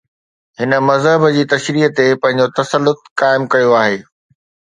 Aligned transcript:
هن 0.59 0.71
مذهب 0.89 1.21
جي 1.35 1.43
تشريح 1.51 1.87
تي 1.99 2.07
پنهنجو 2.23 2.47
تسلط 2.57 2.99
قائم 3.19 3.43
ڪيو 3.51 3.71
آهي. 3.83 3.97